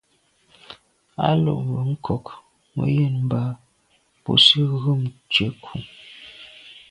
A 1.25 1.27
lo 1.43 1.53
mbe 1.65 1.81
nkôg 1.93 2.25
me 2.73 2.83
yen 2.97 3.15
mba 3.25 3.41
busi 4.23 4.61
ghom 4.81 5.01
tshetku. 5.29 5.75